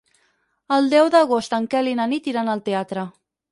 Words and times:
El 0.77 0.89
deu 0.93 1.09
d'agost 1.17 1.55
en 1.59 1.69
Quel 1.75 1.91
i 1.93 1.95
na 2.01 2.09
Nit 2.17 2.33
iran 2.35 2.53
al 2.57 2.67
teatre. 2.73 3.07